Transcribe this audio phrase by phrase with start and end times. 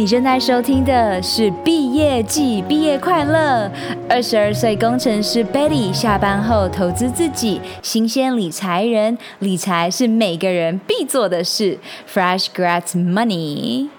[0.00, 3.70] 你正在收听的是毕业季，毕业快乐！
[4.08, 11.78] 二十二岁工程师 Betty 下班后投资自己，新鲜理财人，理财是每个人必做的事。
[12.10, 13.90] Fresh Grad Money。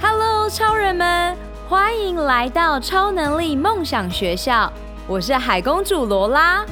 [0.00, 1.36] Hello，超人们，
[1.68, 4.72] 欢迎来到超能力梦想学校，
[5.06, 6.64] 我是海公主罗拉。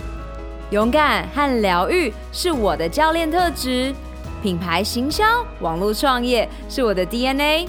[0.74, 3.94] 勇敢和疗愈是我的教练特质，
[4.42, 5.24] 品牌行销、
[5.60, 7.68] 网络创业是我的 DNA。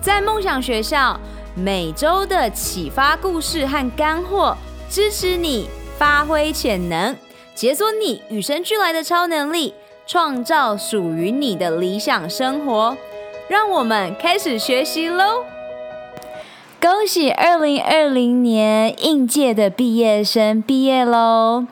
[0.00, 1.20] 在梦想学校，
[1.54, 4.56] 每周的启发故事和干货，
[4.90, 7.14] 支持你发挥潜能，
[7.54, 9.72] 解锁你与生俱来的超能力，
[10.04, 12.96] 创造属于你的理想生活。
[13.48, 15.44] 让我们开始学习喽！
[16.80, 21.66] 恭喜二零二零年应届的毕业生毕业喽！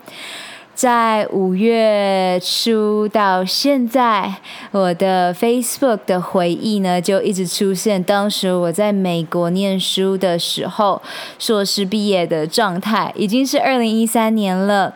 [0.75, 4.35] 在五月初到现在，
[4.73, 11.01] 我的 Facebook 的回忆呢，就一直出现当时我在美国念书的时候，
[11.39, 14.95] 硕士毕业的状态，已经是二零一三年了。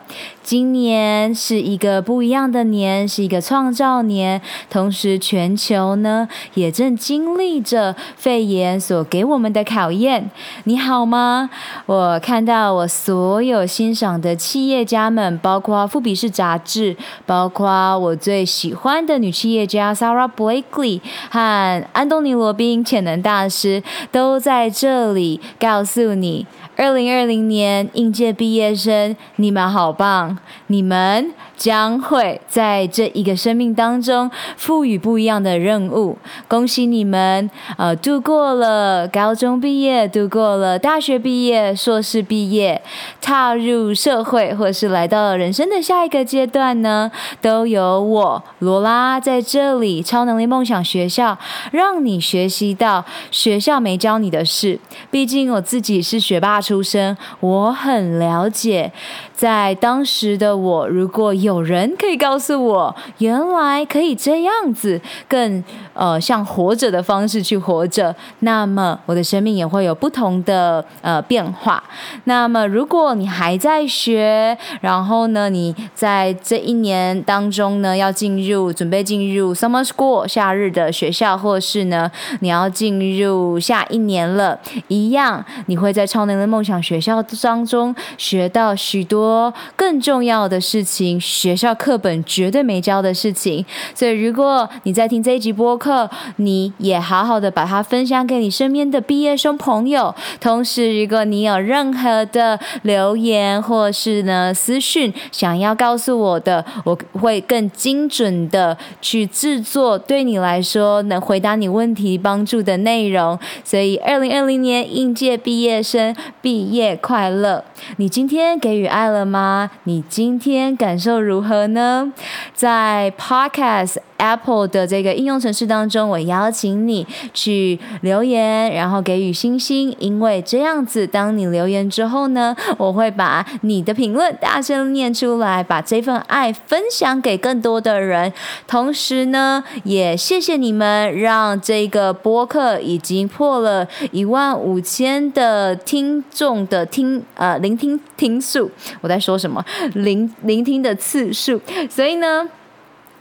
[0.49, 4.41] 今年是一个不一样的年，是一个创造年。
[4.67, 10.31] 同时，全球呢也正经历着肺炎所给我们的考验。
[10.63, 11.51] 你好吗？
[11.85, 16.97] 我看到我所有欣赏的企业家们，包括富比士杂志，
[17.27, 26.47] 包括我最喜欢的女企业家 Sarah Blakely 和安东尼罗宾潜能大师，都在这里告诉你。
[26.75, 30.38] 二零二零年应届毕业生，你们好棒！
[30.67, 36.17] 你们将会在这一个生命当中赋予不一样的任务。
[36.47, 42.79] 恭喜你们，呃，度过了高中毕业，度过了大学毕业、硕士毕业，
[43.19, 50.03] 踏入社会，或是来到了人生的下一个阶段呢，都有我罗拉在这里。
[50.03, 51.37] 超能力梦想学校，
[51.71, 54.79] 让你学习到学校没教你的事。
[55.09, 56.59] 毕竟我自己是学霸。
[56.59, 58.91] 出身，我很了解，
[59.39, 65.63] 在当时的我，如果有人可以告诉我，原来可以这样子，更
[65.93, 71.81] 呃像活着的方式去活着，那么我的生命也会有不同的呃变化。
[72.25, 82.11] 那么如果你还在学，然后呢，你在这一年当中呢，要进入准备进入 summer school 夏日的学校，或是呢，
[82.41, 86.49] 你要进入下一年了，一样，你会在超能的。
[86.49, 89.28] 梦想学校当中学到许多
[89.75, 93.65] 更重要的事情，学校课本绝对没教的事情。
[93.93, 100.13] 所以，如果你在听这一集播客，你也好好的把它分享给你身边的毕业生朋友。
[100.39, 113.37] 同时，如果你有任何的留言或是呢私讯想要告诉我的，我会更精准的去制作对你来说能回答你问题帮助的内容。
[113.63, 116.15] 所以，二零二零年应届毕业生。
[116.41, 117.63] 毕业快乐！
[117.97, 119.69] 你今天给予爱了了吗？
[119.83, 122.13] 你今天感受如何呢？
[122.53, 138.31] 在 Podcast Apple 的这个应用程式当中，我邀请你去留言，然后给予星星，因为这样子，当你留言之后呢，我会把你的评论大声念出来，把这份爱分享给更多的人。
[138.67, 146.23] 同时呢，也谢谢你们，让这个播客已经破了一万五千的听。
[146.29, 148.69] 众的听呃聆听听数，
[149.01, 149.63] 我在说什么？
[149.93, 151.59] 聆聆听的次数，
[151.89, 152.45] 所以呢，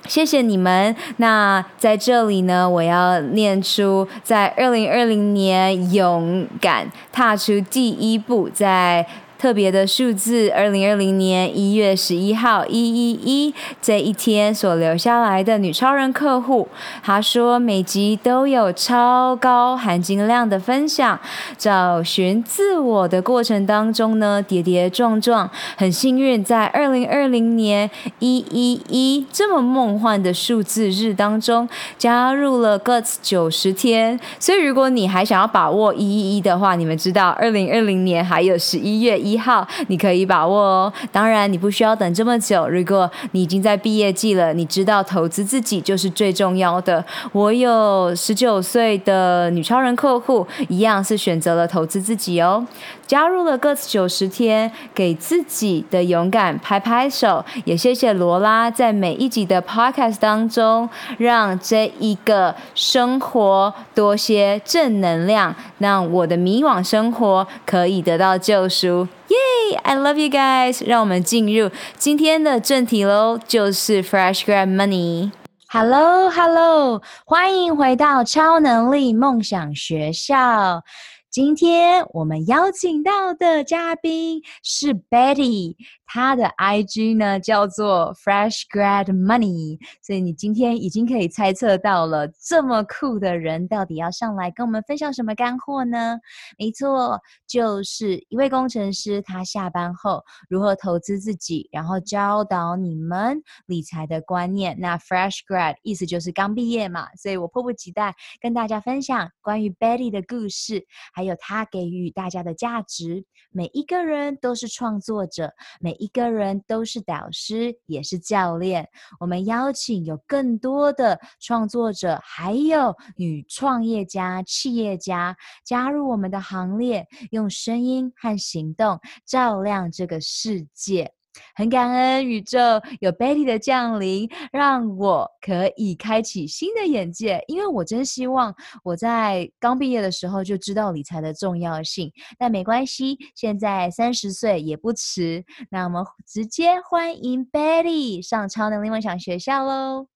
[0.08, 0.96] 谢谢你们。
[1.18, 9.06] 那在这里呢，我要念出在二零二零年勇敢踏出第一步，在。
[9.38, 16.66] 特别的数字，二零二零年一月十一号一一一这一天所留下来的女超人客户，
[17.04, 21.20] 她说每集都有超高含金量的分享，
[21.56, 27.88] 找寻自我的过程当中呢，跌跌撞撞，很幸运在二零二零年
[28.18, 39.27] 一一一这么梦幻的数字日当中加入了 Guts 九十天，所以如果你还想要把握一一一的话，你们知道二零二零年还有十一月一。
[39.30, 40.92] 一号，你可以把握哦。
[41.10, 42.68] 当然，你不需要等这么久。
[42.68, 47.04] 如果你已经在毕业季了，你知道投资自己就是最重要的。
[47.32, 52.66] 我有十九岁的女超人客户，一样是选择了投资自己哦。
[53.06, 57.44] 加入了 Guts 九十天，给自己的勇敢拍拍手。
[57.64, 69.08] 也谢谢罗拉在每一集的 Podcast 当中，让这一个生活多些正能量，让我的迷惘生活可以得到救赎。
[69.28, 69.36] 耶
[69.82, 70.82] ，I love you guys！
[70.86, 75.32] 让我们进入今天的正题喽，就是 Fresh Grad Money。
[75.68, 80.82] Hello，Hello，欢迎回到超能力梦想学校。
[81.30, 85.76] 今天我们邀请到的嘉宾是 Betty。
[86.08, 96.18] 他的 IG 呢叫做 Fresh Grad Money，所以你今天已经可以猜测到了，这么酷的人到底要上来跟我们分享什么干货呢？
[96.58, 104.74] 没错，就是一位工程师，他下班后如何投资自己，然后教导你们理财的观念。
[104.80, 113.26] 那 Fresh Grad 意思就是刚毕业嘛，所以我迫不及待跟大家分享关于 Betty 的故事，还有他给予大家的价值。
[113.50, 118.88] 每一个人都是创作者，每一个人都是导师，也是教练。
[119.20, 131.12] 我们邀请有更多的创作者，还有女创业家、企业家加入我们的行列，用声音和行动照亮这个世界。
[131.54, 132.58] 很感恩宇宙
[133.00, 137.42] 有 Betty 的降临，让我可以开启新的眼界。
[137.48, 138.54] 因为我真希望
[138.84, 142.12] 我在刚毕业的时候就知道理财的重要性。
[142.38, 145.44] 但没关系，现在三十岁也不迟。
[145.70, 150.06] 那我们直接欢迎 Betty 上超能力梦想学校喽！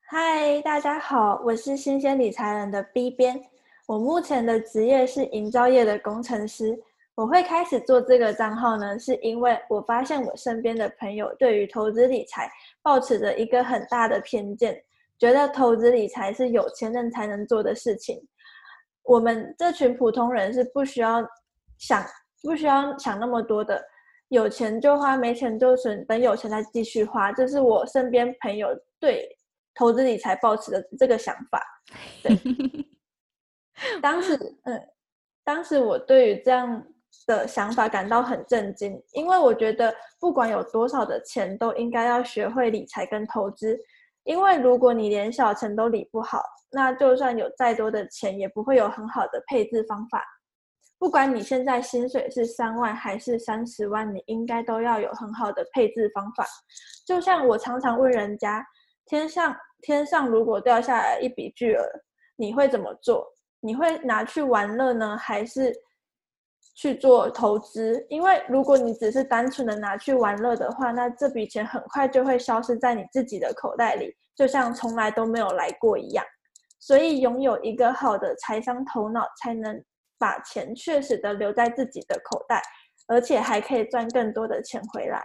[0.00, 3.40] 嗨，大家好，我是新鲜理财人的 B 编。
[3.86, 6.78] 我目前的职业是营造业的工程师。
[7.14, 12.50] 我会开始做这个账号呢，是因为我发现我身边的朋友对于投资理财
[12.80, 14.82] 抱持着一个很大的偏见，
[15.18, 18.18] 觉得投资理财是有钱人才能做的事情。
[19.02, 21.22] 我们这群普通人是不需要
[21.78, 22.02] 想，
[22.42, 23.82] 不需要想那么多的，
[24.28, 27.30] 有钱就花，没钱就存，等有钱再继续花。
[27.30, 28.68] 这是我身边朋友
[28.98, 29.28] 对
[29.74, 31.62] 投资理财抱持的这个想法。
[32.22, 32.38] 对，
[34.00, 34.88] 当时，嗯，
[35.44, 36.82] 当时我对于这样。
[37.26, 43.78] 的想法感到很震惊，因为我觉得不管有多少的钱，都应该要学会理财跟投资。
[44.24, 50.24] 因为如果你连小钱都理不好，那就算有再多的钱，也不会有很好的配置方法。
[50.98, 56.46] 不管你现在薪水是三万还是三十万，你应该都要有很好的配置方法。
[57.06, 58.64] 就像我常常问人家，
[59.06, 61.84] 天上天上如果掉下来一笔巨额，
[62.36, 63.26] 你会怎么做？
[63.60, 65.72] 你会拿去玩乐呢，还是？
[66.74, 76.24] 去做投资，因为如果你只是单纯的拿去玩乐的话，那这笔钱很快就会消失在你自己的口袋里，就像从来都没有来过一样。
[76.80, 79.80] 所以，拥有一个好的财商头脑，才能
[80.18, 82.60] 把钱确实的留在自己的口袋，
[83.06, 85.24] 而且还可以赚更多的钱回来。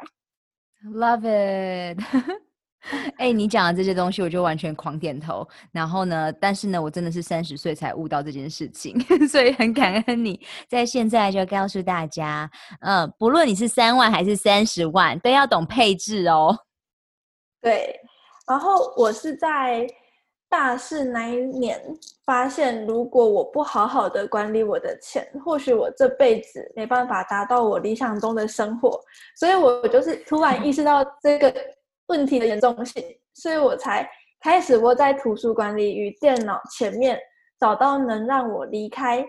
[0.84, 1.98] Love it。
[3.18, 5.46] 哎，你讲的这些东西，我就完全狂点头。
[5.72, 8.98] 然后呢，但是呢，我真的是三十岁才悟到这件事情，
[9.28, 10.40] 所以很感恩你
[10.70, 12.50] 在现在就告诉大家，
[12.82, 16.58] 嗯，不论你是三万还是三十万，都要懂配置哦。
[17.62, 18.00] 对，
[18.48, 19.86] 然后我是在
[20.48, 21.82] 大四那一年
[22.26, 28.98] 发现，如果我不好好的管理我的钱，或许我这辈子没办法达到我理想中的生活。
[29.36, 31.54] 所以我就是突然意识到这个。
[32.08, 34.10] 问题的严重性，所以我才
[34.42, 37.20] 开始窝在图书馆里与电脑前面，
[37.60, 39.26] 找到能让我离开，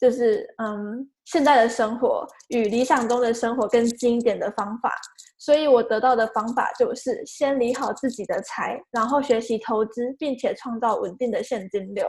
[0.00, 4.92] 就是嗯现在的生活与理想中的生活更近一点的方法。
[5.38, 12.06] 所以我得到的方法就是先理好自己的财，然后学习投资，并且创造稳定的现金流。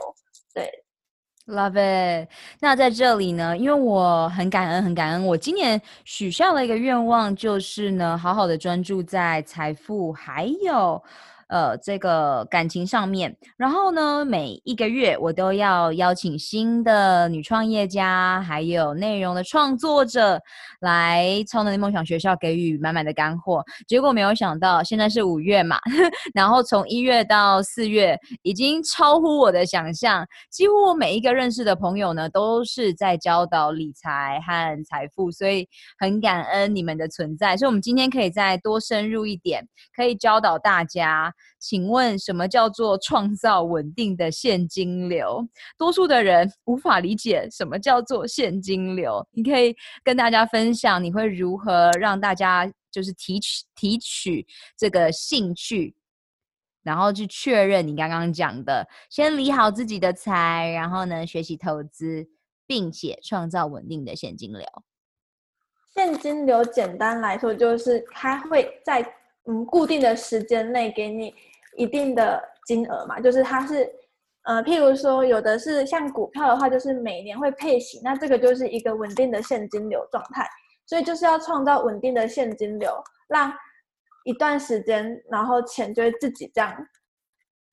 [0.53, 0.71] 对。
[1.47, 2.27] Love it。
[2.59, 5.25] 那在这里呢，因为我很感恩，很感恩。
[5.25, 11.01] 我今年许下了一个愿望，就是呢，好好的专注在财富，还有。
[11.47, 20.41] 呃，这个感情上面，然后呢，每一个月我都要邀请新的女创业家，还有内容的创作者
[20.81, 23.63] 来超能力梦想学校给予满满的干货。
[23.87, 25.79] 结果没有想到，现在是五月嘛，
[26.35, 30.27] 然后从一月到四月，已经超乎我的想象。
[30.49, 35.65] 几乎我每一个认识的朋友呢，都是在教导理财和财富，所以
[35.97, 37.55] 很感恩你们的存在。
[37.55, 41.33] 所以，我们今天可以再多深入一点，可以教导大家。
[41.59, 45.43] 请问什么叫做创造稳定的现金流？
[45.77, 49.27] 多数的人无法理解什么叫做现金流。
[49.31, 54.45] 你可以跟大家分享，你会如何让大家就是提取提取
[54.77, 55.95] 这个兴趣，
[56.83, 62.27] 然后去确认你刚刚讲的，先理好自己的财，然后呢，学习投资，
[62.67, 64.63] 并且创造稳定的现金流。
[65.91, 69.16] 现金流简单来说，就是它会在。
[69.47, 71.33] 嗯，固定的时间内给你
[71.75, 73.89] 一定的金额嘛，就是它是，
[74.43, 80.47] 呃，譬如说有的是像股票的话，就是每年会配息，那这个就是一个稳定的现金流状态。
[80.85, 82.91] 所以就是要创造稳定的现金流，
[83.27, 83.53] 让
[84.23, 86.87] 一段时间，然后钱就会自己这样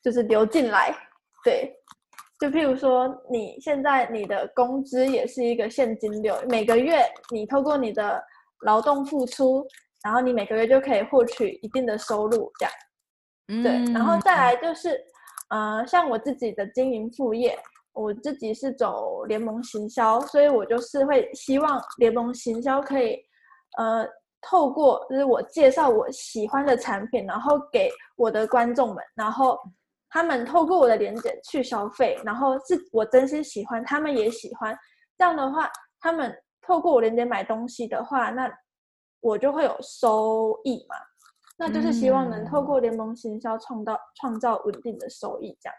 [0.02, 0.93] 就是流进来。
[1.45, 1.73] 对，
[2.40, 8.21] 就譬如说你现在你的工资也是一个现金流，每个月你透过你的
[8.62, 9.64] 劳动付出，
[10.04, 12.73] 然后你每个月就可以获取一定的收入，这样。
[13.49, 14.96] 嗯，对，然后再来就是，
[15.49, 17.58] 呃，像我自己的经营副业。
[17.96, 23.16] 我自己是走联盟行销，所以我就是会希望联盟行销可以，
[23.78, 24.04] 呃，
[24.40, 29.56] 透过就是我介绍我喜欢的产品，然后给我的观众们，然后
[30.11, 34.76] 他们透过我的连接去消费，然后是我真心喜欢，他们也喜欢，
[35.16, 35.70] 这样的话，
[36.00, 38.50] 他们透过我连接买东西的话，那
[39.25, 40.97] 我就会有收益嘛，
[41.57, 45.75] 那就是希望能透过联盟行销创造创造稳定的收益，这样。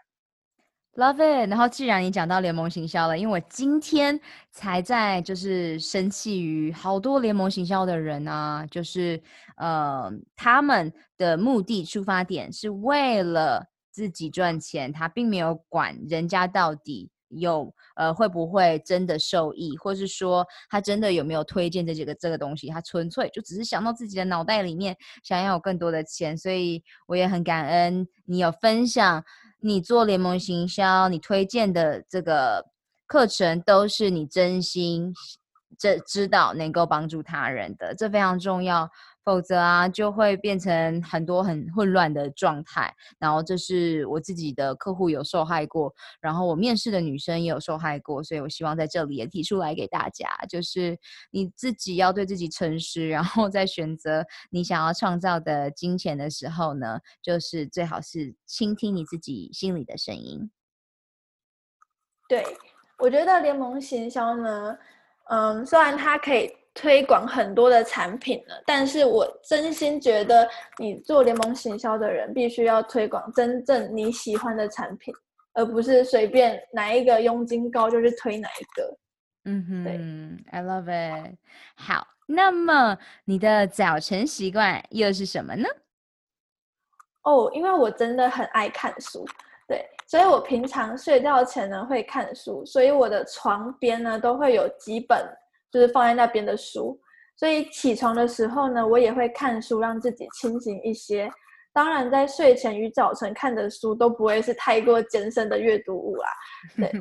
[0.96, 1.48] Love it！
[1.50, 4.18] 然后既然你讲到联盟行销了，因为我今天
[4.50, 9.22] 才在就是生气于好多联盟行销的人啊，就是
[9.58, 29.24] 呃他们的目的出发点是为了自己赚钱，他并没有管人家到底有呃会不会真的受益，或是说他真的有没有推荐这几个这个东西，他纯粹就只是想到自己的脑袋里面想要有更多的钱，所以我也很感恩你有分享。
[29.58, 32.64] 你做联盟行销，你推荐的这个
[33.06, 35.12] 课程都是你真心
[35.78, 38.90] 这知道能够帮助他人的，这非常重要。
[39.24, 42.94] 否则啊，就会变成很多很混乱的状态。
[43.18, 50.96] 然后这是我自己的客户有受害过，然后我面试的女生也有受害过，所以我希望在这里也提出来给大家，就是
[51.32, 60.48] 你自己要对自己诚实，然后在选择你想要创造的金钱的时候呢，就是最好是倾听你自己心里的声音。
[62.28, 62.44] 对，
[62.98, 64.78] 我觉得联盟行销呢，
[65.30, 66.54] 嗯，虽然它可以。
[66.78, 75.14] 推广很多的产品了，但是我真心觉得，你做联盟行销的人必须要推广真正你喜欢的产品，
[75.54, 78.98] 而不是随便哪一个佣金高就去推哪一个。
[79.46, 79.92] 嗯哼，对
[80.50, 81.38] ，I love it。
[81.76, 85.66] 好，那么你的早晨习惯又是什么呢？
[87.22, 89.26] 哦，因为我真的很爱看书，
[89.66, 95.26] 对，所以我平常睡觉前呢会看书，所以我的床边呢都会有几本。
[95.68, 96.98] 就是放在那边的书，
[97.36, 101.30] 所以起床的时候呢，我也会看书，让自己清醒一些。
[101.74, 106.28] 当然，在睡前与早晨看的书都不会是太过艰深的阅读物啦。
[106.78, 106.92] 对，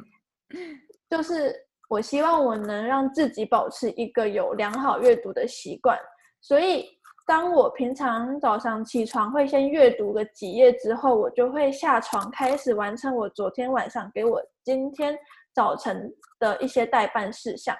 [1.09, 1.55] 就是
[1.87, 5.97] 我希望我能让自己保持一个有良好阅读的习惯。
[6.41, 6.85] 所以，
[7.27, 15.17] 当我平常早上起床会先阅读个几页之后，我就会下床开始完成我昨天晚上给我今天
[15.53, 17.75] 早晨的一些待办事项。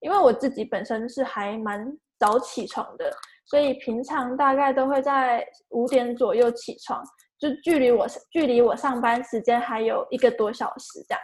[0.00, 1.86] 因为我自己本身是还蛮
[2.18, 3.10] 早起床的，
[3.46, 7.02] 所以平常大概都会在五点左右起床，
[7.38, 11.22] 就距离我距离我上班时间还有一个多小时这样。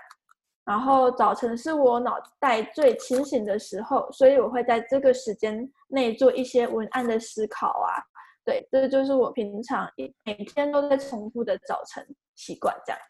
[0.66, 8.02] 然后早晨是我脑袋最清醒的时候，所以我会在这个时间内做一些文案的思考啊。
[8.44, 12.04] 对，这就是我平常一每天都在重复的早晨
[12.34, 13.00] 习惯这样。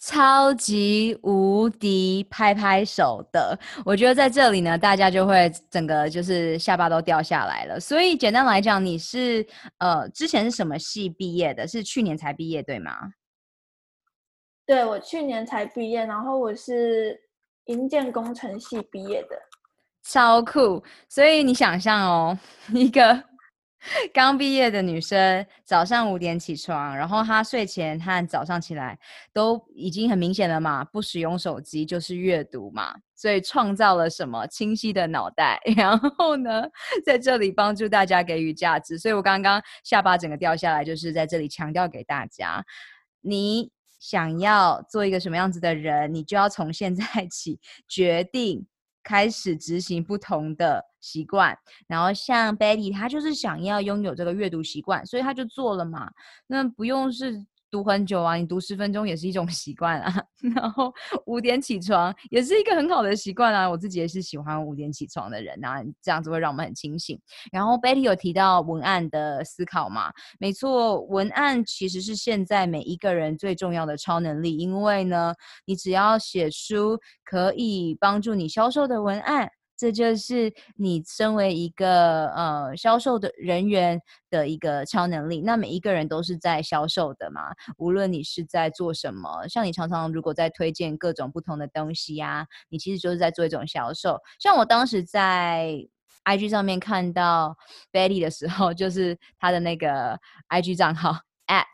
[0.00, 7.80] 超级无敌拍拍手的，我觉得在这里呢，大家就会整个就是下巴都掉下来了。
[7.80, 9.44] 所以简单来讲，你是
[9.78, 11.66] 呃之前是什么系毕业的？
[11.66, 12.92] 是去年才毕业对吗？
[14.68, 17.18] 对，我去年才毕业，然后我是
[17.64, 19.30] 营建工程系毕业的，
[20.02, 20.84] 超酷。
[21.08, 22.38] 所以你想象哦，
[22.74, 23.24] 一个。
[24.12, 28.98] 刚毕业的女生早上五点起床，然后她睡前和早上起来
[29.32, 36.64] 都已经很明显了嘛，不使用手机就是阅读嘛，所以创造了什么清晰的脑袋， 然后呢，
[37.06, 38.98] 在这里帮助大家给予价值。
[38.98, 42.64] 所以我刚刚下巴整个掉下来，就是在这里强调给大家，
[43.20, 48.66] 你想要做一个什么样子的人，你就要从现在 起决定。
[49.04, 56.10] 开始执行不同的习惯，然后像 Betty，他就是想要拥有这个阅读习惯，所以他就做了嘛。
[56.46, 60.22] 那不用是读很久啊，你读十分钟也是一种习惯啊。
[60.54, 60.92] 然后
[61.26, 67.20] 五点起床也是一个很好的习惯啊，我自己也是喜欢五点起床的人啊，这样子会让我们很清醒。
[67.50, 75.34] 然后 Betty 有提到文案的思考嘛，没错，文案其实是现在每一个人最重要的超能力，因为呢，
[75.64, 79.50] 你只要写书可以帮助你销售的文案。
[79.78, 85.40] 这就是你身为一个呃销售的人员的一个超能力。
[85.40, 94.18] 那每一个人都是在销售的嘛，无论你是在做什么，像你常常如果在推荐各种不同的东西呀、你其实就是在做一种销售。
[94.40, 95.86] 像我当时在
[96.24, 97.56] IG 上面看到
[97.92, 100.18] Betty 的时候，就是他的那个
[100.48, 101.12] IG 账号
[101.46, 101.64] at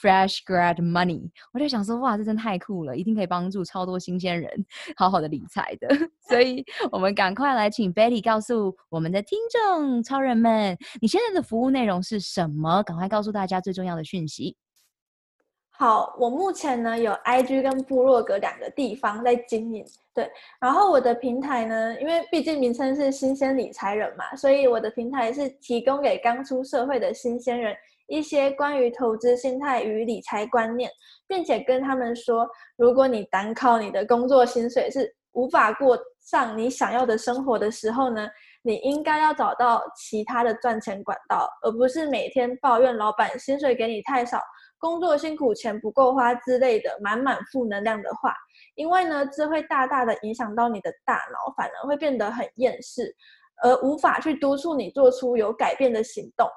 [0.00, 4.50] Fresh Grad Money，我就想说，哇，这真太酷了，一定可以帮助超多新鲜人
[4.96, 5.88] 好好的理财的。
[6.26, 12.82] 所以，我们赶快来请 Betty 告诉我们的听众超人们，你现在的服务内容是什么？
[12.82, 14.56] 赶快告诉大家最重要的讯息。
[15.68, 20.30] 好，我目前呢有 IG 跟部落格两个地方在经营，对。
[20.60, 27.74] 然后我的平台呢，因为毕竟名称是新鲜理财人嘛，所以我的平台是提供给刚出社会的新鲜人。
[28.10, 30.90] 一些关于投资心态与理财观念，
[31.28, 38.28] 并且跟他们说，如果你单靠你的工作薪水是无法过上你想要的生活的时候呢，
[38.62, 44.40] 你应该要找到其他的赚钱管道，而不是每天抱怨老板薪水给你太少，
[44.80, 48.34] 工作辛苦钱不够花之类的满满负能量的话，
[48.74, 53.14] 因为呢，这会大大的影响到你的大脑，反而会变得很厌世，
[53.62, 56.48] 而无法去督促你做出有改变的行动。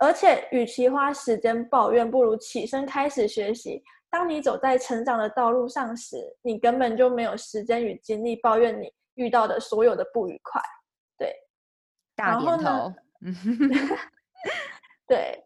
[0.00, 3.82] 而且，与其花时间抱怨，不如起身开始学习。
[4.08, 10.62] 当你走在成长的道路上时，你根本就没有时间与精力抱怨你遇到的所有的不愉快。
[11.18, 11.34] 对，
[12.14, 12.94] 大点头。
[15.08, 15.44] 对，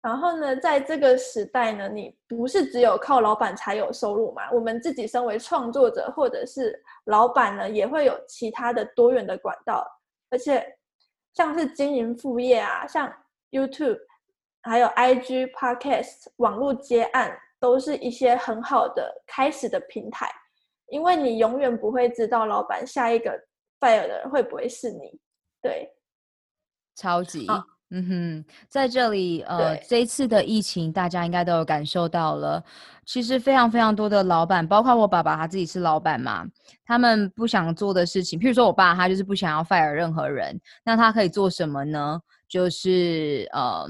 [0.00, 4.50] 然后呢，在这个时代呢，你不是只有靠老板才有收入嘛？
[4.50, 9.86] 我们自己身为创作者或者是老板呢，也会有其他的多元的管道。
[10.30, 10.66] 而且，
[11.34, 13.12] 像是经营副业啊，像。
[13.50, 13.98] YouTube，
[14.62, 20.30] 还有 IG、Podcast、网络接案，都是一些很好的开始的平台，
[20.88, 23.30] 因为你永远不会知道老板下一个
[23.78, 25.20] fire 的人会不会是你。
[25.62, 25.88] 对，
[26.96, 32.62] 超级，啊、嗯哼，在这里，呃，这一次的疫情，大家应该都有感受到了。
[33.04, 36.46] 其实非常非常多的老板，包括我爸爸，他自己是老板嘛，
[36.84, 42.20] 他们不想做的事情，譬如说我爸，他就是不想要 fire 任何人，那他可以做什么呢？
[42.50, 43.86] 就是呃，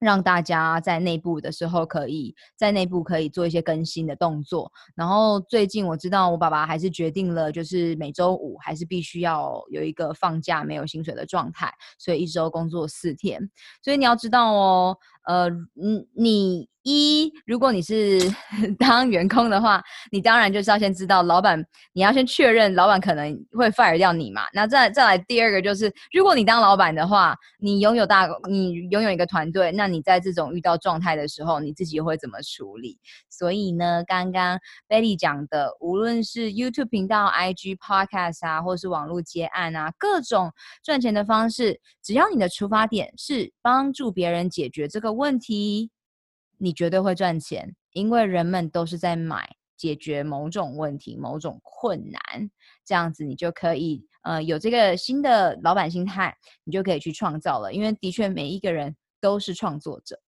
[0.00, 4.70] 让大家在内部的时候，可以在内部可以做一些更新的动作。
[4.94, 13.48] 然后最近我知道我爸爸还是决定了，就是每周五还是必须要有一个放假没有薪水的状态，所以一周工作四天。
[13.82, 16.68] 所以你要知道哦，呃，你你。
[16.84, 18.20] 一，如果你是
[18.78, 24.42] 当员工的话，你当然就是要先知道老板，你要先确认老板可能会 fire 掉你嘛。
[24.52, 32.98] 那再再来第二个就是，如果你当老板的话，你拥有大，你拥有一个团队，那你在这种遇到状态的时候，你自己会怎么处理？
[33.30, 45.90] 所以呢，刚刚 Betty 讲的，无论是 YouTube 频道、IG、Podcast 啊，或是网络接案啊，各种赚钱的方式，只要你的出发点是帮助别人解决这个问题。
[46.64, 49.46] 你绝对会赚钱，因为人们都是在买
[49.76, 52.50] 解决某种问题、某种困难，
[52.86, 57.70] 这样子你就可以呃有这个新的老板心态，你就可以去创造了。
[57.70, 60.18] 因为的确每一个人都是创作者，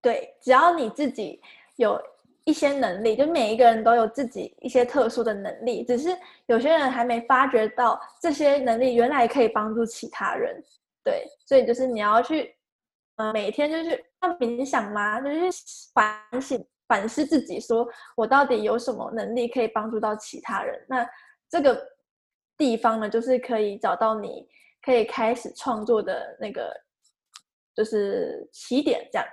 [0.00, 1.42] 对，只要你自己
[1.76, 2.00] 有
[2.44, 6.08] 一些能力，就每一个人都有自己一些特殊的能力，只是
[6.46, 10.64] 有些人还没发觉到这些能力原来可以帮助其他人。
[11.04, 12.55] 对，所以就是你要去。
[13.16, 15.62] 呃，每天就是要冥想嘛，就是
[15.94, 20.84] 反省、反思自己，说我到底有什么能力可以帮助到其他人？
[20.88, 21.08] 那
[21.48, 21.86] 这个
[22.56, 24.46] 地方呢，就是可以找到你
[24.82, 26.72] 可以开始创作的那个，
[27.74, 29.26] 就是起点，这样。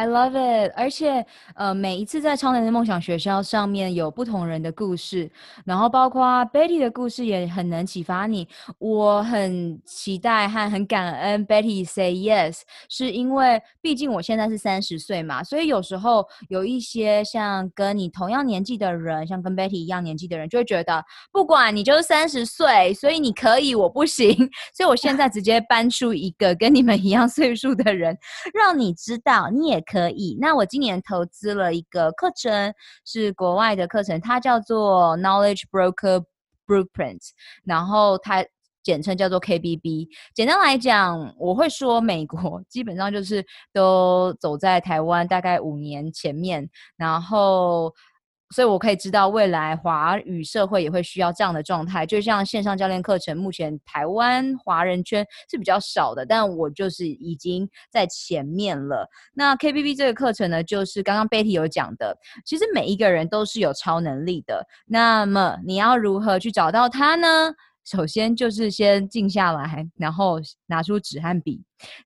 [0.00, 5.30] I love it，而且呃，每一次在超能力梦想学校上面有不同人的故事，
[5.66, 8.48] 然后包括 Betty 的故事也很能启发你。
[8.78, 24.34] 我很期待和很感恩 Betty say yes，是因为毕竟我现在是三十岁嘛，所以有时候有一些像跟你同样年纪的人，像跟 Betty 一样年纪的人，就会觉得不管你就是三十岁，所以你可以，我不行。
[24.72, 28.16] 所以我现在直接搬出一个跟你们一样岁数的人，
[28.54, 29.84] 让你知道你也。
[29.90, 30.36] 可以。
[30.40, 32.72] 那我今年投资了一个课程，
[33.04, 36.24] 是国外的课程，它叫做 Knowledge Broker
[36.66, 37.30] Blueprint，
[37.64, 38.44] 然后它
[38.82, 40.08] 简称叫做 KBB。
[40.34, 47.92] 简单来讲，我会说美国 基本上就是都走在台湾大概五年前面，然后。
[48.50, 52.04] 所以我可以知道，未来华语社会也会需要这样的状态。
[52.04, 59.08] 就像线上教练课程，目前台湾华人圈是比较少的，但我就是已经在前面了。
[59.34, 64.66] 那 KBB 这个课程呢，就是刚刚 Betty 有讲的，其实每一个人都是有超能力的。
[64.86, 67.54] 那么你要如何去找到它呢？
[67.90, 71.60] 首先就是先静下来，然后拿出纸和笔，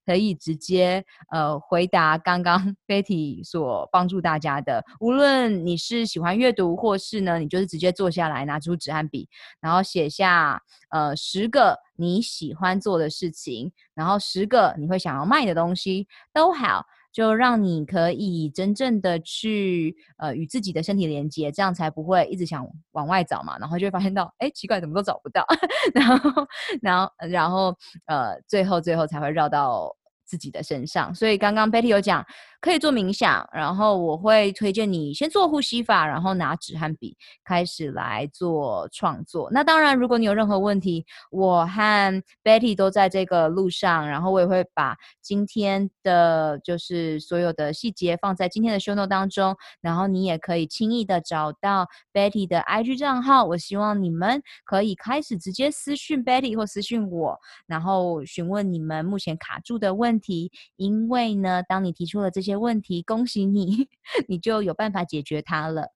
[0.07, 4.83] 可以直接呃回答刚刚 Betty 所帮助大家的。
[4.99, 9.29] 无论你是喜欢阅读，或是呢，你就是直接坐下来拿出纸和笔，
[9.61, 16.87] 然后写下呃十个你喜欢做的事情，然后十个你会想要卖的东西都好。
[17.15, 25.47] 就让你可以真正的去呃与自己的身体连接，这样才不会一直想往外找嘛，然后就会发现到，哎，奇怪，怎么都找不到，
[25.95, 26.47] 然后，
[26.83, 27.75] 然后，然后，
[28.07, 29.95] 呃，最后，最后才会绕到
[30.35, 31.15] 自己的身上。
[31.15, 32.27] 所以刚刚 Betty 有讲。
[32.61, 39.51] 可以做冥想，然后我会推荐你先做呼吸法，然后拿纸和笔开始来做创作。
[39.51, 53.45] 那当然，如果你有任何问题，我和 Betty 都在这个路上，然后我也会把今天的就是所有的细节放在今天的 show note 当中，然后你也可以轻易的找到 Betty 的 IG 账号。
[53.45, 62.55] 我希望你们可以开始直接私讯 Betty 或私讯我，然后询问你们目前卡住的问题题，因为呢，当你提出了这些。
[62.55, 63.89] 问题，恭喜你，
[64.27, 65.89] 你就有办法解决它了。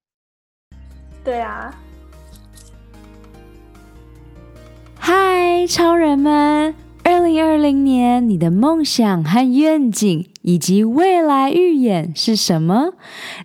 [1.24, 1.74] 对啊，
[4.98, 6.74] 嗨，超人们！
[7.04, 12.92] 二零二零年，你的梦想和愿景以及未来预演是什么？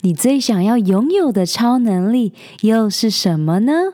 [0.01, 3.93] 你最想要拥有的超能力又是什么呢？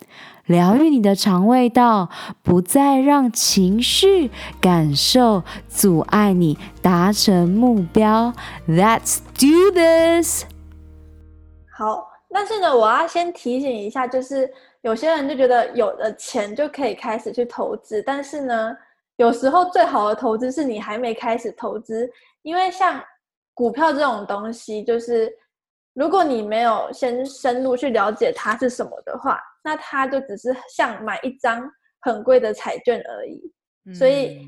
[0.51, 2.09] 疗愈你的肠胃道，
[2.43, 8.33] 不再让情绪感受阻碍你达成目标。
[8.67, 10.43] Let's do this。
[11.73, 18.75] 好，但是呢，我要先提醒一下，就是有些人就觉得有了钱就可以开始去投资，但是呢，
[19.15, 22.07] 有时候最好的投资是你还没开始投资，
[22.43, 23.01] 因为像
[23.53, 25.31] 股票这种东西，就是
[25.93, 29.39] 如果你没有先深入去了解它是什么的话。
[29.63, 31.69] 那他就只是像买一张
[32.01, 33.39] 很贵的彩券而已，
[33.85, 34.47] 嗯，所以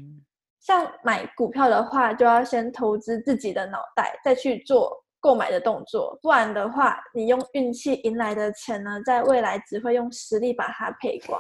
[0.60, 11.39] 像买股票的话，就要先投资自己的脑袋，再去做购买的动作，不然的话，你用运气赢来的钱呢，在未来只会用实力把它赔光。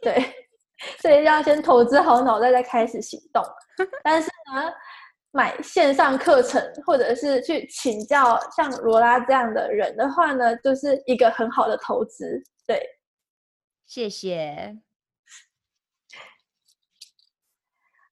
[0.00, 0.22] 对，
[1.02, 3.42] 所以要先投资好脑袋，再开始行动。
[4.04, 4.72] 但是呢，
[5.32, 12.40] 买线上课程或者是去请教像罗拉这样的人的话呢，就是一个很好的投资。
[12.64, 12.80] 对。
[13.88, 14.76] 谢谢。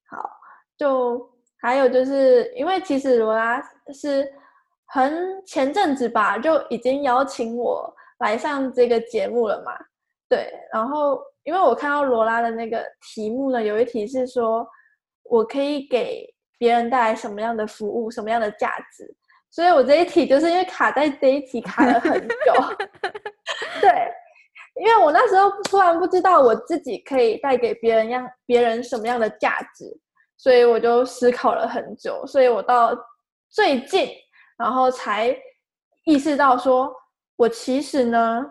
[0.09, 0.31] 好，
[0.79, 3.62] 就还有就是因为其实罗拉
[3.93, 4.27] 是
[4.87, 9.73] 很前阵子吧，就已经邀请我来上这个节目了嘛。
[10.31, 14.67] 对，然后因为我看到罗拉的那个题目呢，有一题是说
[15.25, 19.15] 我可以给别人带来什么样的服务，什么样的价值，
[19.51, 22.35] 所以我这一题就是因为卡在这一题卡了很久。
[23.81, 24.11] 对，
[24.79, 29.85] 因为我那时候突然不知道我自己可以带给别人样别人什么样的价值，
[30.37, 32.27] 所以我就思考了很久。
[32.27, 32.97] 所以我到
[33.51, 34.09] 最近，
[34.59, 35.37] 然后才
[36.05, 36.93] 意识到说，
[37.37, 38.45] 我其实呢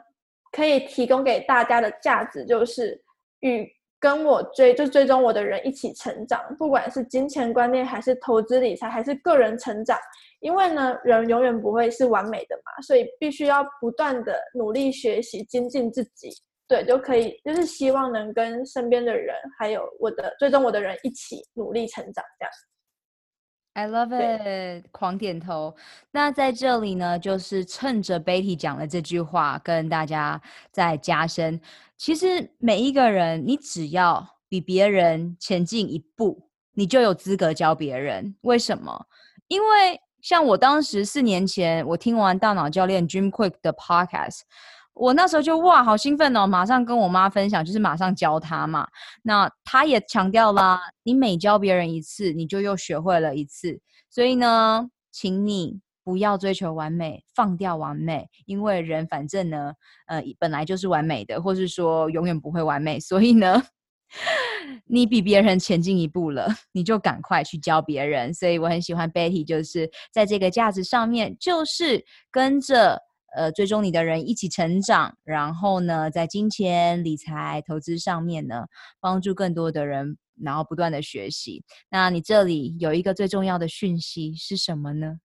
[0.52, 3.02] 可以提供给大家的价值就是
[3.40, 3.74] 与。
[3.98, 9.98] 跟我追就追踪我的人一起成长，不管是金钱观念，还是投资理财，还是个人成长。
[10.46, 16.30] 因为呢，人永远不会是完美的嘛，所以必须要不断的努力学习，精进自己。
[16.68, 22.52] 对，就可以，就是希望能跟身边的人，还有我的追踪我的人一起努力成长，这样。
[23.74, 25.76] I love it，狂点头。
[26.12, 30.40] 那在这里呢，就是趁着 Betty 讲了这句话，跟大家
[30.72, 31.60] 再加深。
[31.98, 38.36] 其实每一个人，你只要比别人前进一步，你就有资格教别人。
[38.42, 39.08] 为什么？
[39.48, 44.40] 因为像我当时四年前，我听完大脑教练 Jim Quick 的 Podcast。
[44.96, 46.48] 我那时候就哇，好兴奋哦！
[46.48, 48.88] 马上跟我妈分享，就是马上教她嘛。
[49.22, 53.80] 那她也强调啦，你每教别人一次，你就又学会了一次。
[54.10, 59.74] 所以呢，请你不要追求完美，放掉完美，因为人反正呢，
[60.08, 63.00] 呃，本来就是完美的，或是说永远不会完美。
[63.00, 63.62] 所以呢，
[64.86, 68.34] 你比别人前进一步了，你就赶快去教别人。
[68.34, 73.01] 所以我很喜欢 Betty，就是在这个价值上面，就是跟着。
[73.38, 78.65] 呃，追踪你的人一起成长，然后呢，在金钱、理财、投资上面呢，
[79.01, 81.62] 帮助更多的人，然后不断的学习。
[81.89, 85.17] 那你这里有一个最重要的讯息是什么呢？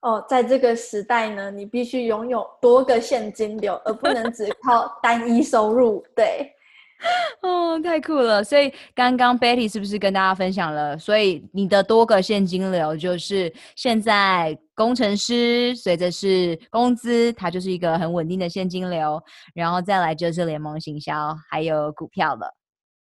[0.00, 6.02] 哦，在这个时代呢，你必须拥有多个现金流，而不能只靠单一收入。
[6.16, 6.50] 对。
[7.42, 8.42] 哦，太酷了！
[8.42, 10.96] 所以刚刚 Betty 是不是跟大家分享了？
[10.98, 19.22] 所以你的多个现金流就是现在工程师随着是工资，它就是一个很稳定的现金流，
[19.54, 22.54] 然后再来就是联盟行销，还有股票了。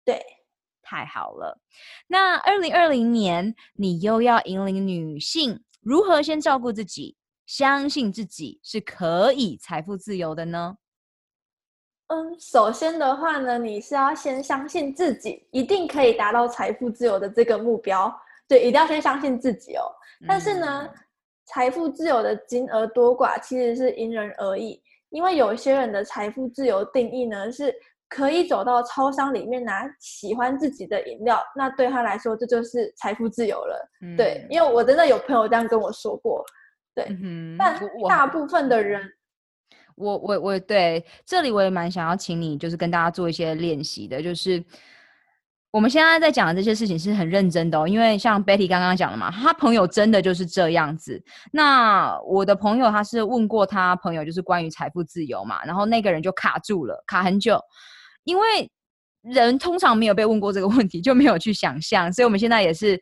[0.05, 0.21] 对，
[0.83, 1.59] 太好了。
[2.09, 10.77] 那二零二零年，你又要引领女性如何先照顾自己，相信自己是可以财富自由的呢？
[12.09, 18.11] 嗯，首先的话呢，你是要先相信自己一定可以达到财富自由的这个目标，
[18.49, 19.83] 对，一定要先相信自己哦。
[20.27, 20.88] 但是呢，
[21.44, 27.75] 财富自由的金额多寡其实是因人而异，因为有些人的财富自由定义呢，是
[28.09, 33.90] 可以走到超商里面拿喜欢自己的饮料，那对他来说这就是财富自由了。
[34.01, 36.42] 嗯、对，因为我真的有朋友这样跟我说过，
[36.94, 39.03] 对，嗯、但大部分的人。
[39.99, 44.65] 我我我对这里我也蛮想要请你，就是跟大家做一些练习的，就是
[45.71, 51.23] 我们现在在讲的这些事情是很认真的哦，因为像 Betty 刚刚讲的嘛，他朋友真的就是这样子。
[51.53, 57.61] 那我的朋友他是问过他朋友，就是关于财富自由嘛，然后那个人就卡住了，卡很久，
[58.25, 58.71] 因为
[59.23, 62.99] 人通常没有被问过这个问题，就没有去想象，所以我们现在也是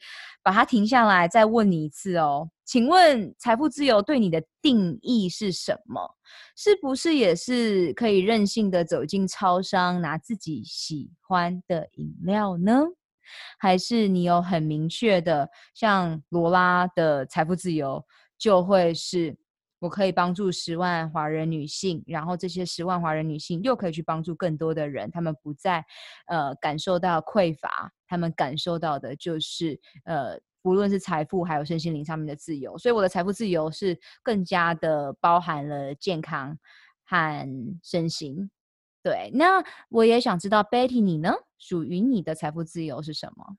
[0.47, 2.49] 把它停下来，再问你一次哦。
[2.65, 6.09] 请问财富自由对你的定义是什么？
[6.57, 12.85] 是不是也是可以任性的走进超商拿自己喜欢的饮料呢？
[13.59, 18.01] 还是你有很明确的，像罗拉的财富自由
[18.39, 19.37] 就会是
[19.87, 25.85] 我可以帮助十万华人女性，然后这些十万华人女性又可以去帮助更多的人，他们不再
[26.27, 30.38] 呃感受到匮乏，他们感受到的就是呃。
[30.62, 36.59] 无论是财富还有身心灵上面的自由，所以我的财富自由是更加的包含了健康
[37.05, 38.51] 和身心。
[39.01, 41.33] 对，那我也想知道 Betty 你呢？
[41.57, 43.57] 属于你的财富自由是什么？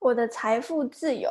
[0.00, 1.30] 我的财富自由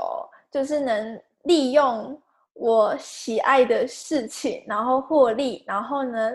[0.49, 2.17] 就是能利用
[2.55, 6.31] 我喜爱的事情，然后获利，然后呢，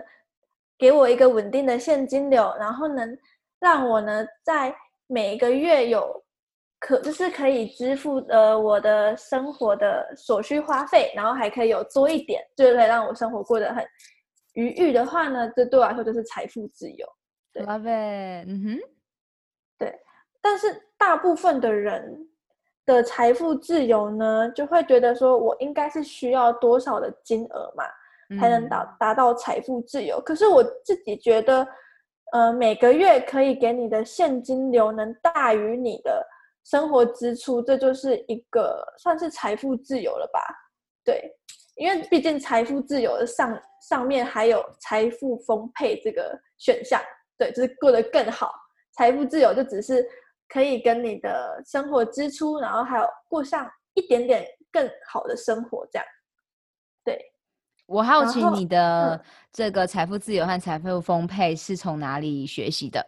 [0.78, 3.18] 给我一个稳定的现金流，然后能
[3.58, 4.74] 让我呢在
[5.08, 6.24] 每个月有。
[6.82, 13.86] 可就是可以支付呃我的生活的所需花费，然后还可以有多一点，就是可以让我生活过得很
[14.54, 17.06] 愉悦的话呢，这对我来说就是财富自由。
[17.52, 18.80] 对，Love it，嗯哼，
[19.76, 19.94] 对。
[20.40, 22.29] 但是大部分的人
[22.92, 27.84] 的财富自由呢，就会觉得说我应该是需要多少的金额嘛，
[28.38, 30.18] 才能达达到财富自由。
[30.18, 30.22] 嗯。
[30.24, 31.66] 可是我自己觉得，
[32.32, 36.26] 呃，每个月可以给你的现金流能大于你的。
[36.62, 40.40] 生活支出，这就是一个算是财富自由了吧？
[41.02, 41.32] 对，
[41.74, 47.00] 因为毕竟财富自由的上上面还有财富丰沛这个选项，
[47.38, 48.52] 对，就是过得更好。
[48.92, 50.06] 财富自由就只是
[50.52, 55.86] 可以跟你的生活支出，然后还有过上一点点更好的生活。
[55.90, 56.06] 这样，
[57.04, 57.32] 对。
[57.86, 59.20] 我好奇你的
[59.52, 63.04] 这个财富自由和财富丰沛是从哪里学习的？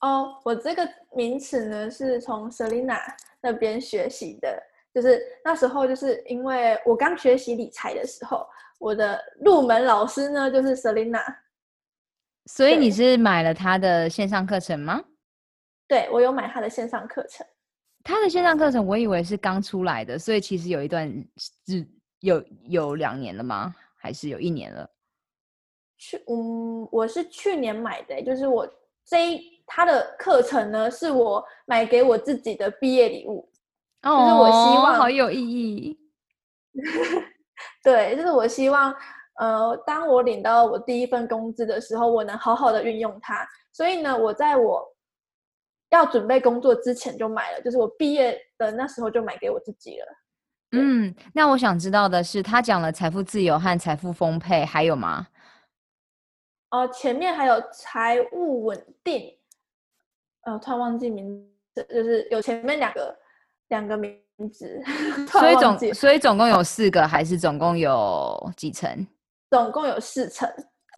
[0.00, 3.00] 哦，我这个名词呢是从 Selina
[3.40, 4.62] 那边学习的，
[4.94, 8.46] 就是那时候就是因为我刚学习理财的时候，
[8.78, 11.22] 我的入门老师呢就是 Selina。
[12.46, 15.02] 所以你是买了他的线上课程吗？
[15.90, 17.44] 对，我有买他的线上课程。
[18.04, 21.12] 他的线上课程我以为是刚出来的，所以其实有一段
[21.66, 21.84] 是
[22.20, 23.74] 有有两年了吗？
[23.96, 24.88] 还是有一年了？
[25.98, 28.72] 去，嗯，我是去年买的，就是我
[29.04, 33.50] 这一他的课程呢，是我买给我自己的毕业礼物。
[34.02, 35.98] 哦，就是我希望好有意义。
[37.82, 38.94] 对，就是我希望。
[39.40, 43.48] 呃，当我领到我第一份工资的时候，我能好好的运用它。
[43.72, 44.86] 所以呢，我在我
[45.90, 50.06] 要准备工作之前就买了，就是我毕业的那时候就买给我自己了。
[50.72, 55.26] 嗯，那我想知道的是，他讲了财富自由和财富丰沛，还有吗？
[56.70, 59.36] 哦、呃，前面还有财务稳定。
[60.42, 63.18] 呃，突然忘记名字，就是有前面两个
[63.68, 64.16] 两个名
[64.52, 64.80] 字。
[65.28, 69.06] 所以总所以总共有四个，还是总共有几层？
[69.50, 70.48] 总共有四层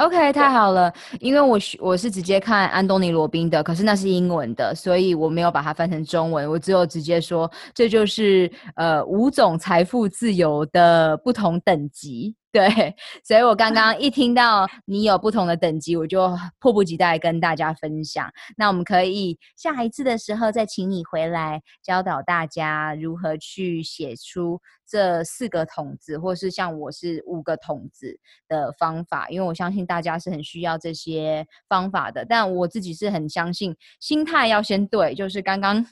[0.04, 0.92] ，OK，太好了。
[1.20, 6.50] 因为我我是直接看安东尼罗宾的，可是那是英文的，所以我没有把它翻成中文。
[6.50, 12.34] 我只有直接说，这就是呃五种财富自由的不同等级。
[12.52, 18.30] 对，所以我刚刚一听到你有不同的等级，我就迫不及待跟大家分享。
[18.58, 32.22] 那我们可以下一次的时候再请你回来教导大家如何去写出这四个筒子，或是像我是五个筒子的方法，因为我相信大家是很需要这些方法的。
[32.22, 35.86] 但我自己是很相信，心态要先对，就是刚刚。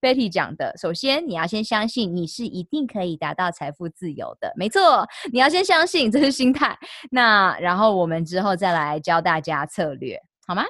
[0.00, 6.76] Betty 讲的，首先你要先相信你是一定可以达到财富自由的，没错，你要先相信，这是心态。
[7.10, 10.64] 那然后我们之后再来教大家策略，好吗？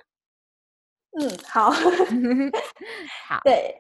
[1.21, 1.71] 嗯，好，
[3.29, 3.75] 好，对。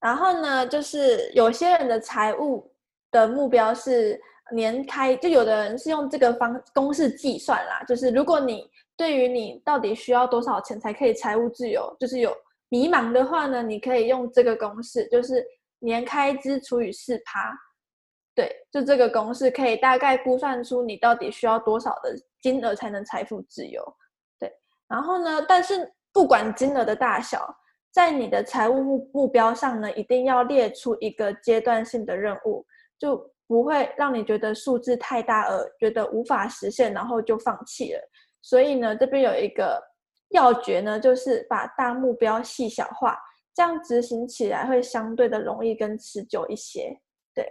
[0.00, 2.70] 然后呢，就是有些人的财务
[3.10, 4.20] 的目标是
[4.52, 12.34] 年开，就有的人是用这个方公式计算啦，就是如果你对于你到底需要多少钱才可以财务自由，就是有。
[12.72, 15.44] 迷茫的话呢，你可以用这个公式，就是
[15.80, 17.52] 年开支除以四趴，
[18.34, 23.84] 对，就这个公式可以大概估算出你到底需要多少的金额才能财富自由，
[24.38, 24.50] 对。
[24.88, 27.54] 然后呢，但是不管金额的大小，
[27.92, 32.64] 在你的财务目目标上呢，一定要列出一个阶段性的任务，
[32.98, 38.00] 就不会让你觉得数字太大而觉得无法实现，然后就放弃了。
[38.40, 39.91] 所以呢，这边有一个。
[40.32, 43.16] 要诀呢，就是把大目标细小化，
[43.54, 46.98] 这样执行起来会相对的容易跟持久一些。
[47.34, 47.46] 对，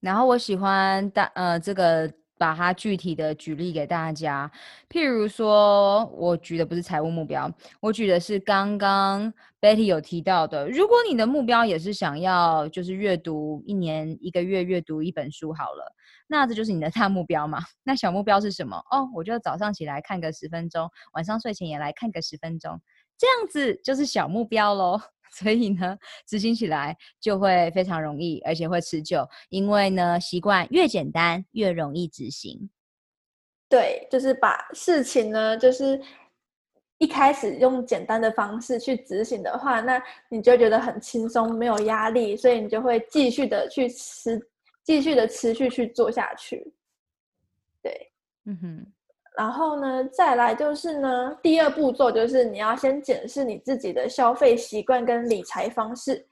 [0.00, 4.50] 然后我喜欢大呃这个把它具体的举例给大家，
[4.88, 7.50] 譬如说我举的不是财务目标，
[7.80, 15.94] 我举的是刚刚 Betty 有提到的，如果你的目标也是想要就是阅读一年一个月阅读一本书好了。
[16.32, 17.58] 那这就是你的大目标嘛？
[17.82, 18.76] 那小目标是什么？
[18.92, 22.80] 哦，我就早上起来看个十分钟，晚上睡前也来看个十分钟，
[23.18, 25.00] 这样子就是小目标喽。
[25.32, 29.28] 所以呢，执行起来就会非常容易，而且会持久。
[29.48, 32.70] 因为呢，习惯越简单越容易执行。
[33.68, 36.00] 对，就是把事情呢，就是
[36.98, 44.40] 一开始用简单的方式去执行的话，那你就觉得很轻松，没有压力，所以你就会继续的去吃。
[44.82, 46.72] 继续的持续去做下去，
[47.82, 48.10] 对，
[48.46, 48.86] 嗯哼，
[49.36, 56.26] 然后呢，再来就是呢，第二步骤就是你要先检视你自己的消费习惯跟理财方式。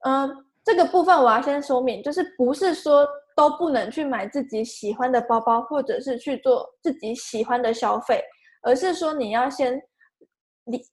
[0.00, 8.22] 嗯，这个部分我要先说明，就是不是说都不能去买自己喜欢的包包，或者是去做自己喜欢的消费，
[8.62, 9.80] 而是说你要先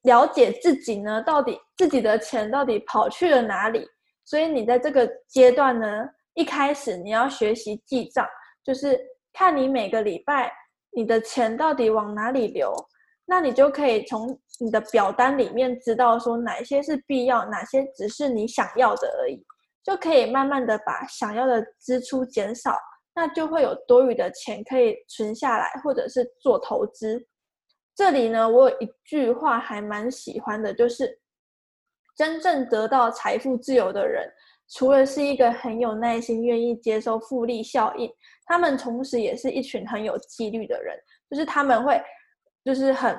[0.03, 3.86] 了解自己呢，到底自己的钱到底跑去了哪里。
[4.23, 6.08] 所以你在这个阶段呢。
[6.35, 8.27] 一开始你要学习记账，
[8.63, 8.99] 就是
[9.31, 10.51] 看你每个礼拜
[10.91, 12.73] 你的钱到底往哪里流，
[13.25, 19.43] 那你就可以从你的表单里面知道说哪些是必要，哪些只是你想要的而已，
[19.83, 22.77] 就可以慢慢的把想要的支出减少，
[23.15, 27.27] 那就会有多余的钱可以存下来或者是做投资。
[27.95, 31.19] 这里呢，我有一句话还蛮喜欢的，就是
[32.15, 34.27] 真正得到财富自由的人。
[34.76, 38.11] 除了是一个很有耐心、愿意接受复利效应，
[38.45, 40.97] 他们同时也是一群很有纪律的人。
[41.30, 42.01] 就是他们会，
[42.63, 43.15] 就是很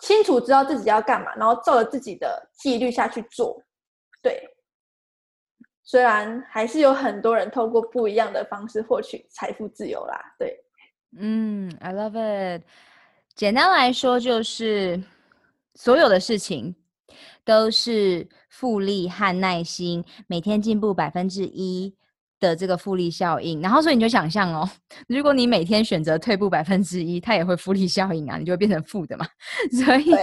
[0.00, 3.62] 清楚知道自己要干嘛，然后照着自己的纪律下去做。
[4.22, 4.42] 对，
[5.84, 10.20] 虽然还是有很多人透过不一样的方式获取财富自由啦。
[10.38, 10.58] 对，
[11.18, 12.12] 嗯，I love
[12.60, 12.62] it。
[13.34, 15.02] 简单来说，就是
[15.74, 16.74] 所有的事情
[17.46, 21.94] 都是复利和耐心，每天进步百分之一。
[22.38, 24.68] 的这个复利效应，然后所以你就想象哦，
[25.08, 29.26] 如果你每天选择退步百分之一，它也会复利效应啊，你就会变成负的嘛。
[29.84, 30.14] 所以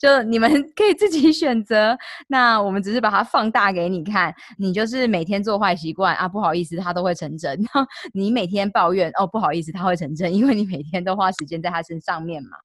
[0.00, 1.96] 就你们可以自己选择。
[2.26, 7.60] 那我们只是把它放大给你看，你就是每天做坏习惯啊，不好意思，它都会成真。
[8.12, 12.56] 你每天抱怨哦，不好意思，它会成真，因为你每天都花时间在它身上面嘛。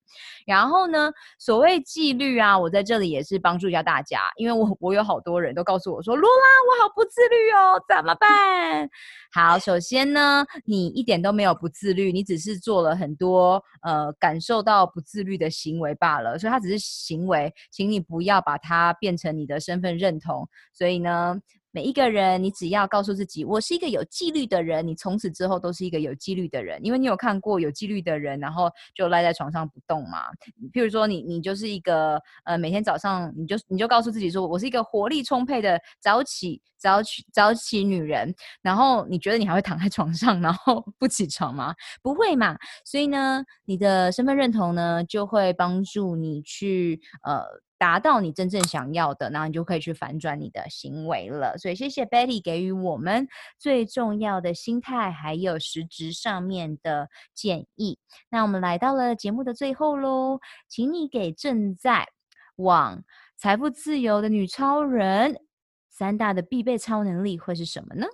[0.46, 6.46] 然后呢，所谓纪律啊，我在这里也是帮助一下大家，因为我我有好多人都告诉我说，罗拉，
[6.80, 8.90] 我好不自律哦，怎么办？
[9.32, 20.48] 好，首先呢，你一点都没有不自律，你只是做了很多呃感受到不自律的行为罢了，所以它只是行为，请你不要把它变成你的身份认同。
[20.74, 21.40] 所以呢。
[21.76, 26.80] 每一个人，你只要告诉自己，我是一个有纪律的人，你从此之后都是一个有纪律的人。
[26.86, 30.20] 因为你有看过有纪律的人，然后就赖在床上不动嘛。
[30.72, 38.34] 譬如说你，你就是一个呃，每天早上你就你就告诉自己说，我是一个活力充沛的早起早起早起女人。
[38.62, 41.76] 然后你觉得你还会躺在床上，然后不起床吗？
[42.02, 42.58] 不会嘛。
[42.86, 47.44] 所以呢，你的身份认同呢，就会帮助你去呃。
[47.78, 51.58] 达到你真正想要的，然后你就可以去反转你的行为了。
[51.58, 53.28] 所以谢谢 Betty 给予我们
[53.60, 58.00] 最重要的心态，还有实质上面的建议。
[58.30, 62.08] 那我们来到了节目的最后喽，请你给正在
[62.56, 63.04] 往
[63.36, 65.42] 财富自由的女超人
[65.90, 68.08] 三大的必备超能力会是什么呢？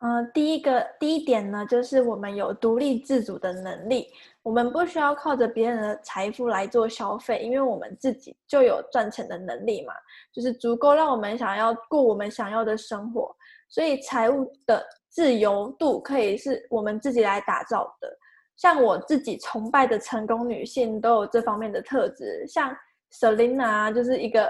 [0.00, 4.06] 呃，第一个第一点呢，就是我们有独立自主的能力，
[4.44, 9.92] 我们不需要靠着别人的财富来做消费，因为我们自己就有赚钱的能力嘛，
[10.32, 13.34] 就是足够让我们想要过我们想要的生活，
[13.68, 18.08] 所以财务的自由度可以是我们自己来打造的。
[18.56, 22.72] 像我自己崇拜的成功女性都有这方面的特质，像
[23.12, 24.48] Selina 就是一个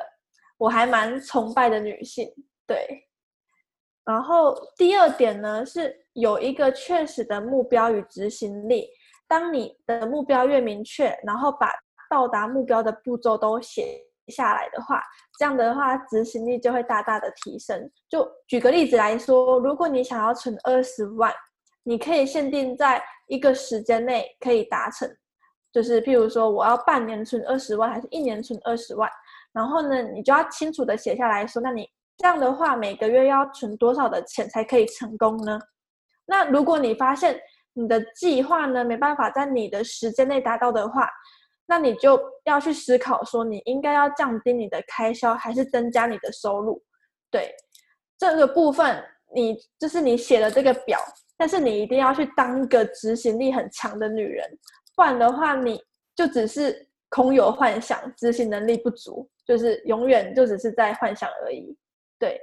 [0.58, 2.30] 我还蛮崇拜的女性，
[2.66, 3.07] 对。
[4.08, 8.88] 然后第二点呢，是有一个确实的目标与执行力。
[9.26, 11.70] 当你的目标越明确，然后把
[12.08, 15.02] 到达目标的步骤都写下来的话，
[15.38, 17.78] 这样的话执行力就会大大的提升。
[18.08, 21.30] 就举个例子来说，如果你想要存二十万，
[21.82, 25.06] 你可以限定在一个时间内可以达成，
[25.70, 29.10] 就是譬如说我要半年存二十万，还是一年存二十万，
[29.52, 31.86] 然后呢，你就要清楚的写下来说，那你。
[32.18, 35.58] 这样的话，每个月要存多少的钱才可以成功呢？
[36.26, 37.40] 那如果你发现
[37.72, 41.08] 你的计划呢，没办法在你的时间内达到的话，
[41.64, 46.82] 那你就要去思考说，你应该要降低你的开销，还是增加你的收入？
[47.30, 47.54] 对，
[48.18, 49.02] 这个部分
[49.32, 50.98] 你就是你写了这个表，
[51.36, 54.44] 但是你一定要去当一个执行力很强的女人，
[54.96, 55.80] 不然的话，你
[56.16, 61.76] 就只是空有幻想，执行能力不足，就是永远就只是在幻想而已。
[62.18, 62.40] 对，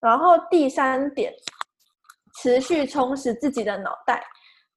[0.00, 1.32] 然后第三点，
[2.40, 4.22] 持续充实自己的脑袋。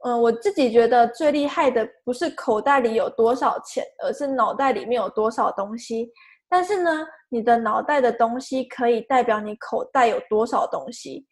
[0.03, 6.11] 嗯，我自己觉得最厉害的不是口袋里有多少钱，而是脑袋里面有多少东西。
[6.47, 11.26] 但是呢，你的脑袋的东西可以代表你口袋有多少东西。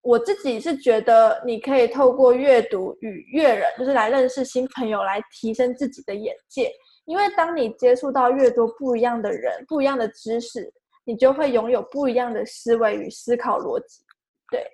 [0.00, 6.70] 我自己是觉得你可以透过阅读与阅人，就是来认识新朋友，来提升自己的眼界。
[7.06, 10.72] 因为当你接触到越多不一样的人，不一样的知识。
[11.04, 14.02] 你就会拥有不一样的思维与思考逻辑，
[14.50, 14.66] 对。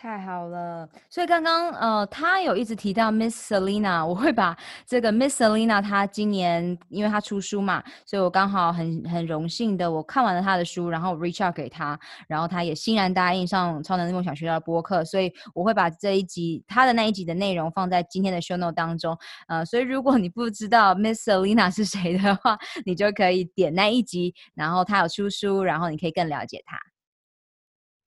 [0.00, 19.18] 太好了，所以刚刚呃，他有一直提到 Miss Selina，我会把这个 Miss Selina，他今年因为他出书嘛，所以我刚好很很荣幸的，我看完了他的书，然后 reach out 给他，然后他也欣然答应上超能力梦想学校的播客，所以我会把这一集他的那一集的内容放在今天的 show note 当中，
[19.48, 26.78] 呃，所以如果你不知道 Miss Selina 是谁的话，你就可以点那一集，然后他有出书，然后你可以更了解他。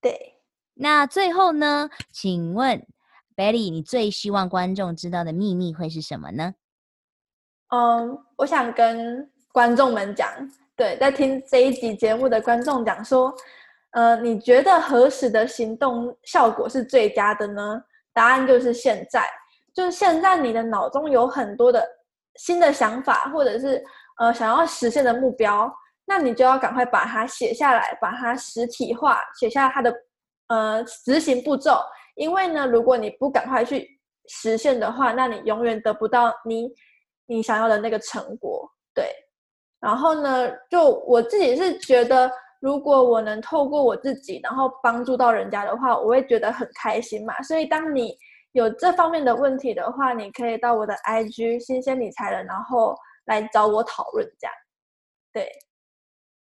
[0.01, 0.40] 对。
[0.81, 1.87] 那最后呢？
[2.11, 2.83] 请问
[3.35, 6.55] Betty，你最希望观众知道的秘密会是什么呢？
[7.69, 10.27] 嗯，我想跟观众们讲，
[10.75, 13.31] 对，在听这一集节目的观众讲说，
[13.91, 17.79] 呃，你觉得何时的行动效果是最佳的呢？
[18.11, 19.29] 答案就是现在，
[19.75, 21.87] 就是现在你的脑中有很多的
[22.37, 23.83] 新的想法，或者是
[24.17, 25.71] 呃想要实现的目标，
[26.05, 29.93] 那你就要赶快把它写下来，把它实体化，写下它的。
[30.51, 31.79] 呃，执行步骤，
[32.15, 33.87] 因为呢，如果你不赶快去
[34.27, 36.69] 实现的话，那你永远得不到你
[37.25, 38.69] 你想要的那个成果。
[38.93, 39.05] 对，
[39.79, 42.29] 然后呢，就我自己是觉得，
[42.59, 47.41] 如果我能透过我自己，然后帮助到人家的话，我会觉得很开心嘛。
[47.43, 48.13] 所以当你
[48.51, 52.93] 有这方面的问题的话，你可以到我的 IG 新鲜理财人，然后
[53.27, 54.53] 来找我讨论这样。
[55.31, 55.49] 对。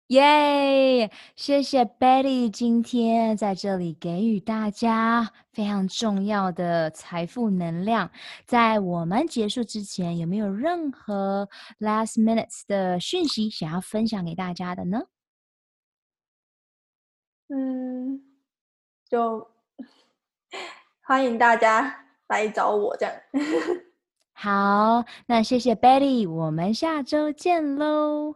[0.08, 1.10] 耶！
[1.36, 8.12] 谢谢 Betty 今天在这里给予大家非常重要的财富能量。
[8.46, 11.50] 在我们结束之前，有没有任何
[11.80, 15.04] last minutes 的讯息想要分享给大家的呢？
[17.48, 18.22] 嗯，
[19.10, 19.50] 就
[21.02, 23.16] 欢迎大家来找我这样。
[24.34, 28.36] 好，那谢谢 Betty，我们下周见喽。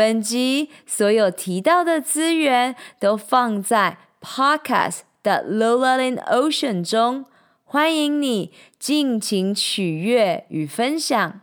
[0.00, 7.26] 本集所有提到的资源都放在 Podcast 的 Lola in Ocean 中，
[7.64, 11.42] 欢迎你尽情取悦与分享。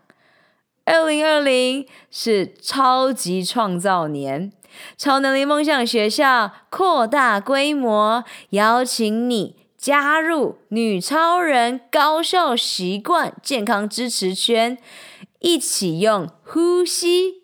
[0.85, 4.51] 二零二零是超级创造年，
[4.97, 14.79] 超能力梦想学校扩大规模，邀请你加入女超人高效习惯健康支持圈。
[15.39, 17.43] 一起用呼吸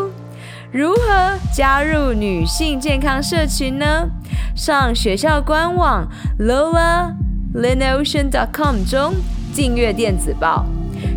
[0.71, 4.09] 如何加入女性健康社群呢？
[4.55, 6.07] 上学校官网
[6.39, 9.15] lolaLinOcean.com 中
[9.53, 10.65] 订阅电子报，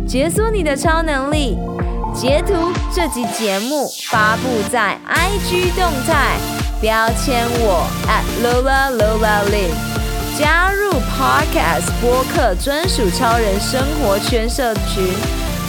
[0.05, 1.57] 解锁你的超能力。
[2.13, 2.53] 截图
[2.93, 6.37] 这集节目发布在 IG 动态，
[6.81, 9.71] 标签我 at @LolaLolaLin。
[10.37, 15.13] 加入 Podcast 播客专属超人生活圈社群